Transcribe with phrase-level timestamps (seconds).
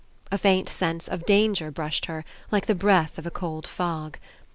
[0.31, 4.17] A faint sense of dan ger brushed her, like the breath of a cold fog.